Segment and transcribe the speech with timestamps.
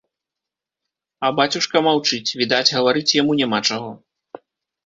[1.27, 3.91] А бацюшка маўчыць, відаць, гаварыць яму няма чаго.